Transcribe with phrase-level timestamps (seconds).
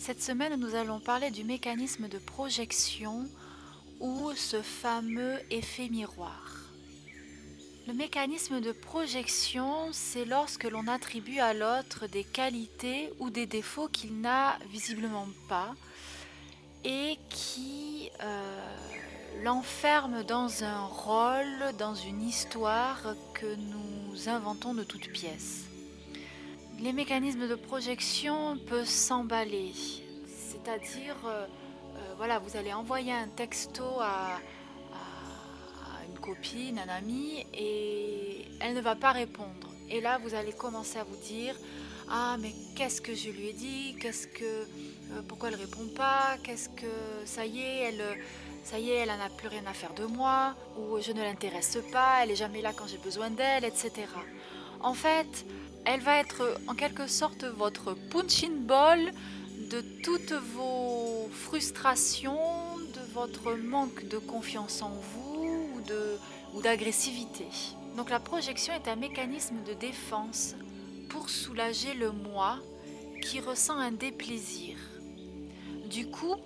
[0.00, 3.28] cette semaine, nous allons parler du mécanisme de projection
[4.00, 6.72] ou ce fameux effet miroir.
[7.86, 13.88] Le mécanisme de projection, c'est lorsque l'on attribue à l'autre des qualités ou des défauts
[13.88, 15.74] qu'il n'a visiblement pas
[16.82, 18.66] et qui euh,
[19.42, 25.69] l'enferme dans un rôle, dans une histoire que nous inventons de toutes pièces
[26.80, 29.72] les mécanismes de projection peuvent s'emballer.
[30.26, 31.46] C'est-à-dire, euh,
[31.96, 34.38] euh, voilà, vous allez envoyer un texto à,
[36.08, 39.68] une copine, un ami, et elle ne va pas répondre.
[39.88, 41.54] Et là, vous allez commencer à vous dire,
[42.08, 43.96] ah mais qu'est-ce que je lui ai dit?
[44.00, 46.36] Qu'est-ce que, euh, pourquoi elle répond pas?
[46.42, 46.86] Qu'est-ce que,
[47.26, 48.02] ça y est, elle,
[48.64, 51.22] ça y est, elle en a plus rien à faire de moi, ou je ne
[51.22, 54.06] l'intéresse pas, elle est jamais là quand j'ai besoin d'elle, etc.
[54.80, 55.44] En fait,
[55.84, 59.12] elle va être en quelque sorte votre punching ball
[59.70, 62.38] de toutes vos frustrations,
[62.94, 65.58] de votre manque de confiance en vous
[66.54, 67.46] ou d'agressivité.
[67.96, 70.54] Donc la projection est un mécanisme de défense
[71.08, 72.58] pour soulager le moi
[73.22, 74.76] qui ressent un déplaisir.
[75.90, 76.36] Du coup,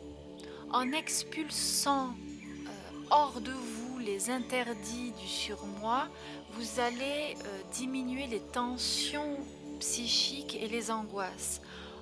[0.70, 6.06] en expulsant euh, hors de vous les interdits du surmoi,
[6.52, 9.38] vous allez euh, diminuer les tensions
[9.80, 11.60] psychiques et les angoisses.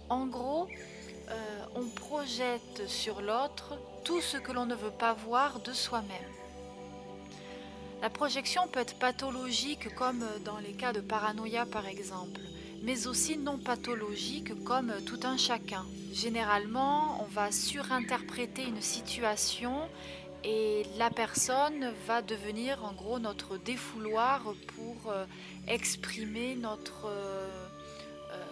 [0.08, 0.68] En gros,
[1.30, 6.32] euh, on projette sur l'autre tout ce que l'on ne veut pas voir de soi-même.
[8.02, 12.40] La projection peut être pathologique comme dans les cas de paranoïa par exemple,
[12.82, 15.86] mais aussi non pathologique comme tout un chacun.
[16.12, 19.88] Généralement, on va surinterpréter une situation
[20.44, 24.42] et la personne va devenir en gros notre défouloir
[24.74, 25.24] pour euh,
[25.68, 27.48] exprimer notre, euh,
[28.32, 28.44] euh,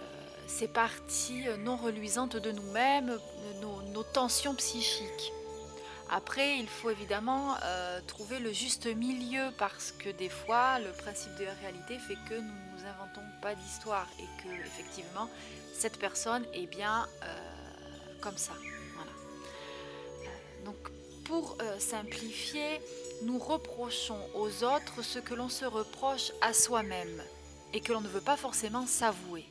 [0.47, 3.19] ces parties non reluisantes de nous-mêmes,
[3.61, 5.33] nos, tensions psychiques.
[6.11, 7.55] Après, il faut évidemment
[8.09, 12.35] trouver le juste milieu parce que des fois, le principe de la réalité fait que
[12.35, 15.29] nous ne nous inventons pas d'histoire et que effectivement,
[15.73, 17.07] cette personne est bien
[18.21, 18.55] comme ça.
[18.97, 19.13] Voilà.
[20.65, 20.91] donc
[21.31, 22.81] pour euh, simplifier,
[23.23, 27.23] nous reprochons aux autres ce que l'on se reproche à soi-même
[27.73, 29.45] et que l'on ne veut pas forcément s'avouer.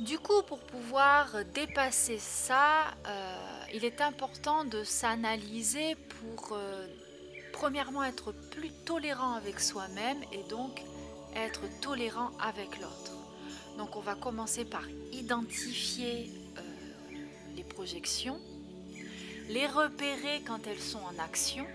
[0.00, 6.86] Du coup, pour pouvoir dépasser ça, euh, il est important de s'analyser pour, euh,
[7.54, 10.82] premièrement, être plus tolérant avec soi-même et donc
[11.36, 13.12] être tolérant avec l'autre.
[13.78, 16.30] Donc, on va commencer par identifier
[17.56, 18.38] les projections
[19.50, 21.66] les repérer quand elles sont en action,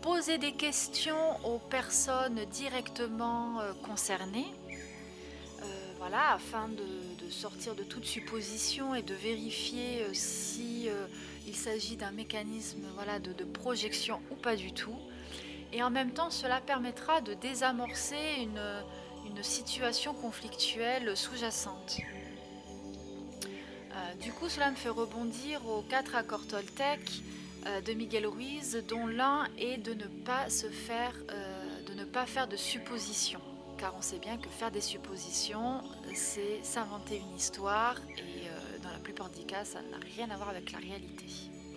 [0.00, 4.46] poser des questions aux personnes directement euh, concernées,
[5.62, 10.88] euh, afin de, sortir de toute supposition et de vérifier euh, si
[11.46, 14.96] il s'agit d'un mécanisme de, projection ou pas du tout.
[15.72, 18.48] Et en même temps, cela permettra de désamorcer
[19.26, 21.98] une situation conflictuelle sous-jacente.
[24.08, 27.00] Euh, du coup, cela me fait rebondir aux quatre accords Toltec
[27.66, 32.04] euh, de Miguel Ruiz, dont l'un est de ne pas se faire, euh, de ne
[32.04, 33.40] pas faire de suppositions.
[33.76, 35.82] Car on sait bien que faire des suppositions,
[36.14, 40.48] c'est s'inventer une histoire et dans la plupart des cas, ça n'a rien à voir
[40.48, 41.26] avec la réalité.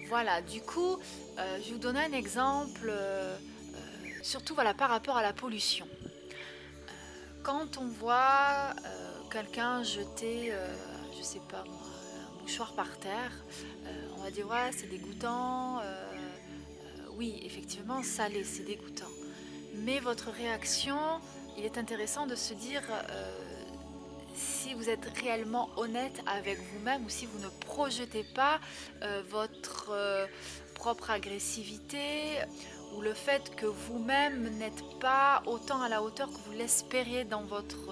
[0.07, 0.97] Voilà, du coup,
[1.37, 2.91] je vais vous donner un exemple,
[4.23, 5.87] surtout voilà, par rapport à la pollution.
[7.43, 8.73] quand on voit
[9.29, 10.53] quelqu'un jeter,
[11.15, 11.90] je sais pas moi,
[12.41, 13.31] mouchoir par terre,
[13.85, 19.09] euh, on va dire ouais c'est dégoûtant, euh, euh, oui effectivement salé c'est dégoûtant.
[19.75, 20.97] Mais votre réaction,
[21.57, 22.83] il est intéressant de se dire
[24.35, 28.59] si vous êtes réellement honnête avec vous-même ou si vous ne projetez pas
[29.29, 30.27] votre
[30.75, 32.39] propre agressivité
[32.95, 37.43] ou le fait que vous-même n'êtes pas autant à la hauteur que vous l'espériez dans
[37.43, 37.89] votre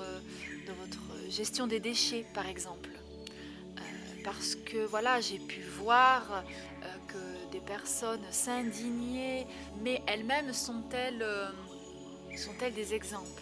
[1.30, 2.89] gestion des déchets, par exemple.
[4.32, 6.44] Parce que voilà, j'ai pu voir
[7.08, 9.48] que des personnes s'indignaient,
[9.82, 11.26] mais elles-mêmes sont-elles
[12.38, 13.42] sont-elles des exemples?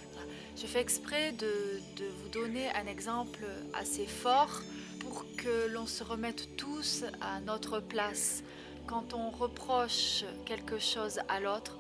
[0.56, 4.62] Je fais exprès de, vous donner un exemple assez fort
[5.02, 8.44] pour que l'on se remette tous à notre place.
[8.88, 11.78] Quand on reproche quelque chose à l'autre,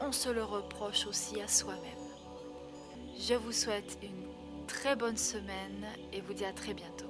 [0.00, 1.82] on se le reproche aussi à soi-même.
[3.16, 7.09] Je vous souhaite une très bonne semaine et vous dis à très bientôt.